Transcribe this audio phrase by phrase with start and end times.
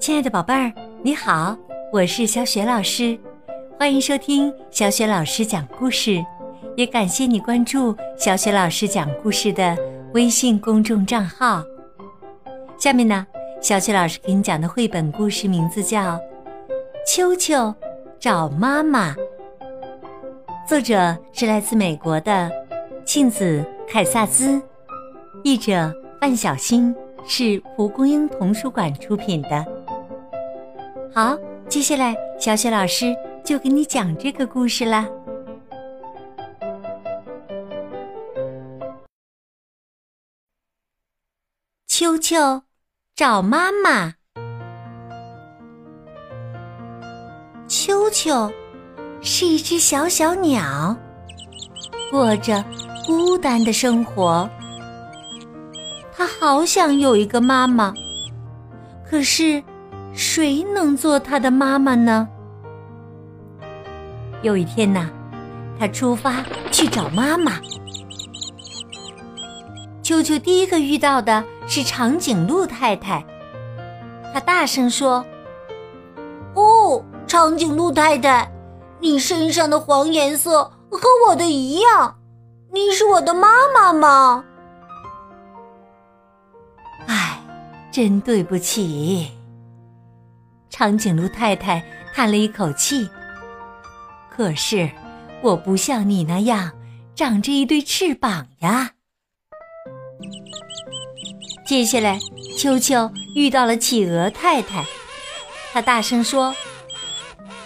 [0.00, 1.54] 亲爱的宝贝儿，你好，
[1.92, 3.18] 我是小雪老师，
[3.78, 6.24] 欢迎收听小雪老师讲故事，
[6.74, 9.76] 也感谢你关注小雪老师讲故事的
[10.14, 11.62] 微信公众账号。
[12.78, 13.26] 下面呢，
[13.60, 16.14] 小雪老师给你讲的绘本故事名字叫
[17.06, 17.72] 《秋秋
[18.18, 19.12] 找妈妈》，
[20.66, 22.50] 作者是来自美国的
[23.04, 24.62] 庆子凯萨兹，
[25.44, 29.79] 译者范小新，是蒲公英童书馆出品的。
[31.12, 31.36] 好，
[31.68, 35.08] 接下来小雪老师就给你讲这个故事啦。
[41.88, 42.62] 秋秋
[43.16, 44.14] 找妈妈。
[47.66, 48.48] 秋秋
[49.20, 50.96] 是一只小小鸟，
[52.12, 52.64] 过着
[53.04, 54.48] 孤单的生活。
[56.12, 57.92] 它好想有一个妈妈，
[59.04, 59.60] 可是。
[60.12, 62.28] 谁能做他的妈妈呢？
[64.42, 65.10] 有一天呢，
[65.78, 67.52] 他出发去找妈妈。
[70.02, 73.24] 秋秋第一个遇到的是长颈鹿太太，
[74.32, 75.24] 他大声说
[76.54, 78.50] ：“哦，长颈鹿太太，
[78.98, 82.16] 你身上的黄颜色和我的一样，
[82.72, 84.44] 你是我的妈妈吗？”
[87.06, 87.40] 唉，
[87.92, 89.30] 真对不起。
[90.70, 93.08] 长颈鹿太太叹了一口气。
[94.30, 94.88] 可是，
[95.42, 96.72] 我不像你那样
[97.14, 98.92] 长着一对翅膀呀。
[101.66, 102.18] 接下来，
[102.58, 104.84] 秋秋遇到了企鹅太太，
[105.72, 106.54] 他大声说：“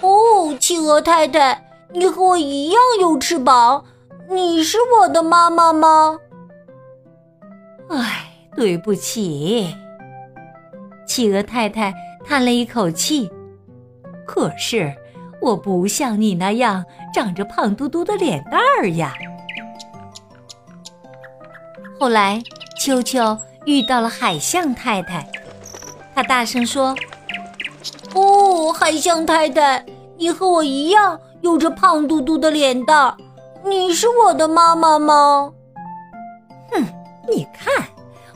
[0.00, 3.84] 哦，企鹅太太，你和我一样有翅膀，
[4.28, 6.18] 你是我的妈妈吗？”
[7.90, 9.74] 唉，对不起，
[11.06, 11.92] 企鹅太太。
[12.24, 13.30] 叹了一口气，
[14.26, 14.94] 可是
[15.40, 19.14] 我不像你那样长着胖嘟嘟的脸蛋儿呀。
[21.98, 22.42] 后来，
[22.78, 23.36] 秋秋
[23.66, 25.28] 遇到了海象太太，
[26.14, 26.94] 他大声说
[28.14, 29.84] ：“哦，海象太太，
[30.16, 33.16] 你和我一样有着胖嘟嘟的脸蛋儿，
[33.64, 35.52] 你是我的妈妈吗？”
[36.72, 36.86] 哼，
[37.28, 37.86] 你看，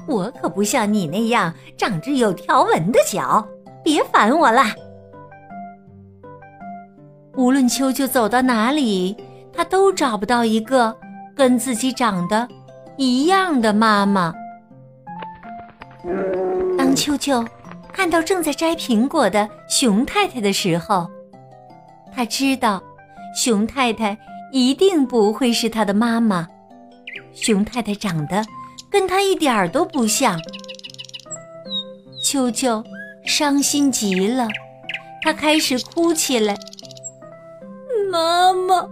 [0.07, 3.47] 我可不像你那样长着有条纹的脚。
[3.85, 4.75] 别烦我啦！
[7.37, 9.15] 无论秋秋走到哪里，
[9.53, 10.97] 他都找不到一个
[11.37, 12.49] 跟自己长得
[12.97, 14.33] 一样的妈妈。
[16.79, 17.45] 当秋秋
[17.93, 21.07] 看到正在摘苹果的熊太太的时候，
[22.15, 22.83] 他知道
[23.37, 24.17] 熊太太
[24.51, 26.49] 一定不会是他的妈妈。
[27.33, 28.43] 熊太太长得
[28.91, 30.39] 跟他一点儿都不像。
[32.23, 32.83] 秋秋。
[33.25, 34.47] 伤心极了，
[35.23, 36.57] 他开始哭起来。
[38.13, 38.83] 妈妈，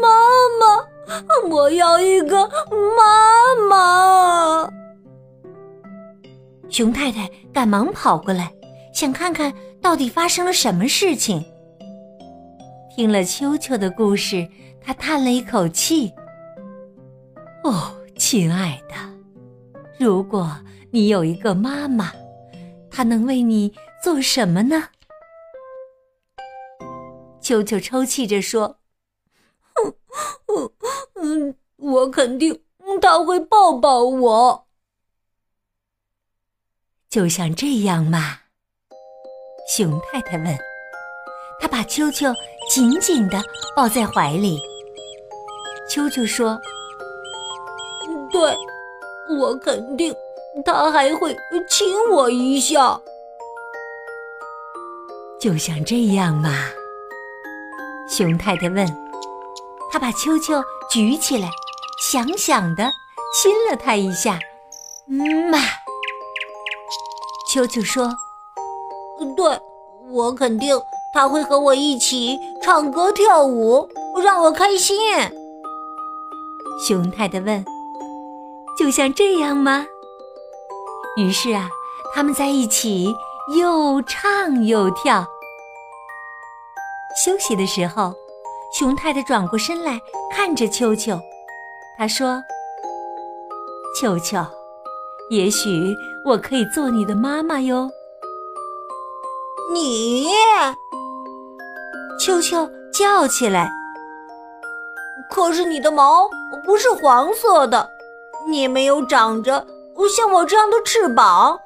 [0.00, 0.08] 妈
[0.58, 2.48] 妈，我要一个
[2.96, 4.68] 妈妈！
[6.68, 8.50] 熊太太赶忙跑过来，
[8.92, 11.44] 想看看到底发生了什么事情。
[12.96, 14.48] 听了秋秋的故事，
[14.80, 16.12] 他叹了一口气
[17.62, 18.94] ：“哦，亲爱的，
[19.98, 20.50] 如果
[20.90, 22.10] 你有一个妈妈。”
[23.02, 24.90] 他能为你做什么呢？
[27.40, 28.78] 秋秋抽泣着说
[31.16, 32.62] ：“嗯， 我肯定
[33.00, 34.68] 他会抱抱我。”
[37.10, 38.38] 就像这样嘛？
[39.68, 40.56] 熊太太问。
[41.58, 42.32] 他把秋秋
[42.70, 43.42] 紧紧的
[43.74, 44.60] 抱在怀里。
[45.88, 46.56] 秋秋说
[48.30, 48.56] ：“对，
[49.40, 50.14] 我肯定。”
[50.64, 51.36] 他还会
[51.68, 53.00] 亲我一下，
[55.40, 56.50] 就像这样嘛。
[58.08, 58.86] 熊太太问，
[59.90, 61.48] 他把秋秋举起来，
[61.98, 62.90] 想想的
[63.34, 64.38] 亲了他一下。
[65.08, 65.58] 嗯嘛，
[67.50, 68.10] 秋秋说
[69.36, 69.60] ：“对，
[70.10, 70.78] 我肯定
[71.14, 73.88] 他会和我一起唱歌跳舞，
[74.22, 74.96] 让我开心。”
[76.86, 77.64] 熊太太问
[78.78, 79.86] ：“就像这样吗？”
[81.16, 81.68] 于是啊，
[82.14, 83.14] 他们在一起
[83.54, 85.26] 又唱又跳。
[87.24, 88.14] 休息的时候，
[88.78, 90.00] 熊太太转过身来
[90.30, 91.20] 看着秋秋，
[91.98, 92.42] 她说
[94.00, 94.38] ：“秋秋，
[95.28, 95.94] 也许
[96.24, 97.90] 我可以做你的妈妈哟。”
[99.70, 100.28] 你，
[102.18, 103.70] 秋秋叫起来。
[105.30, 106.28] 可是你的毛
[106.64, 107.90] 不是黄色的，
[108.48, 109.66] 你没有长着。
[110.08, 111.58] 像我这样的翅膀，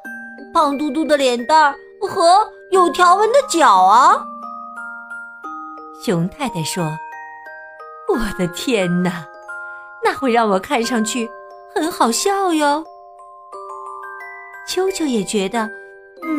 [0.52, 4.24] 胖嘟嘟的脸蛋和有条纹的脚啊。
[6.04, 6.84] 熊太太说
[8.08, 9.26] ：“我的天哪，
[10.04, 11.28] 那会让我看上去
[11.74, 12.84] 很好笑哟。”
[14.68, 15.70] 秋秋也觉得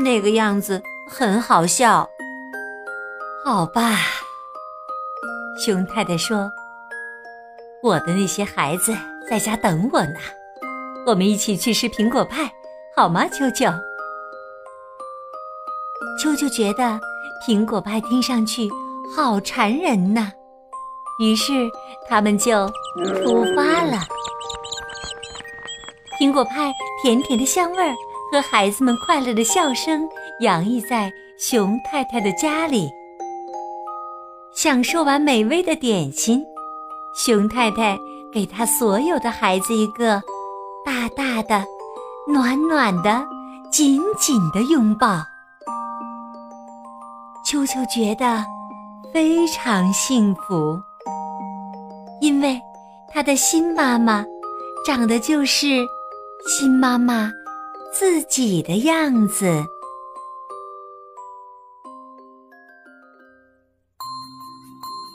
[0.03, 2.07] 那个样子很好笑。
[3.43, 3.97] 好吧，
[5.63, 6.51] 熊太太说
[7.81, 8.95] ：“我的那些孩子
[9.29, 10.19] 在家等我呢，
[11.07, 12.51] 我们一起去吃苹果派，
[12.93, 13.65] 好吗？”秋秋，
[16.21, 16.99] 秋秋觉得
[17.47, 18.69] 苹果派听上去
[19.15, 20.29] 好馋人呐，
[21.21, 21.53] 于是
[22.09, 22.67] 他们就
[23.23, 24.01] 出发了。
[26.19, 27.95] 苹果派甜甜的香味儿
[28.29, 30.05] 和孩子们快乐的笑声
[30.41, 32.89] 洋溢在熊太太的家里。
[34.51, 36.43] 享受完美味的点心，
[37.15, 37.97] 熊太太
[38.33, 40.21] 给他所有的孩子一个
[40.87, 41.65] 大大的、
[42.25, 43.21] 暖暖的、
[43.69, 45.21] 紧紧的拥抱。
[47.45, 48.41] 秋秋觉得
[49.13, 50.81] 非常幸福，
[52.21, 52.57] 因为
[53.09, 54.23] 他的新妈妈
[54.85, 55.85] 长得就是
[56.47, 57.29] 新妈妈
[57.91, 59.61] 自己的样子。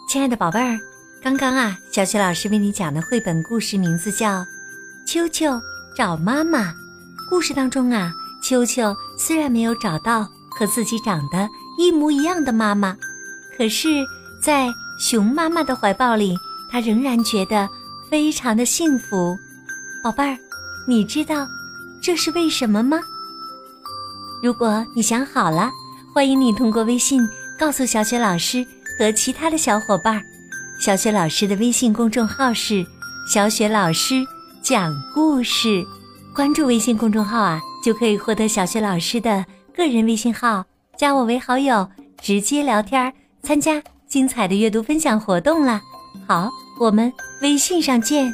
[0.06, 0.78] 亲爱的宝贝儿，
[1.24, 4.28] 刚刚啊，小雪老师为你讲的绘本故事名字叫
[5.12, 5.60] 《秋秋
[5.94, 6.70] 找妈妈》。
[7.28, 12.96] 故事当中啊，秋秋虽然没有找到和自己长得一模一样的妈妈，
[13.54, 14.02] 可是，
[14.40, 16.34] 在熊妈妈的怀抱里，
[16.70, 17.68] 她仍然觉得
[18.10, 19.36] 非常的幸福。
[20.02, 20.38] 宝贝儿，
[20.88, 21.46] 你知道
[22.02, 22.98] 这是为什么吗？
[24.42, 25.70] 如果你想好了，
[26.14, 27.20] 欢迎你通过微信
[27.58, 28.66] 告诉小雪老师。
[28.98, 30.22] 和其他的小伙伴，
[30.78, 32.86] 小雪老师的微信公众号是
[33.28, 34.24] “小雪老师
[34.62, 35.84] 讲故事”，
[36.32, 39.44] 关注微信公众号啊，就可以获得小学老师的
[39.74, 40.64] 个人微信号，
[40.96, 41.88] 加我为好友，
[42.20, 43.12] 直接聊天，
[43.42, 45.80] 参加精彩的阅读分享活动啦。
[46.28, 46.48] 好，
[46.78, 47.12] 我们
[47.42, 48.32] 微信上见。